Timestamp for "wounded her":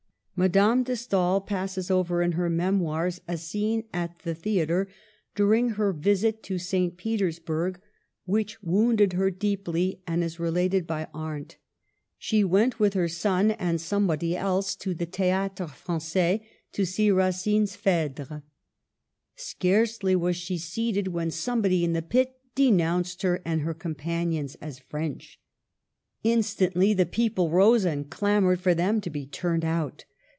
8.63-9.29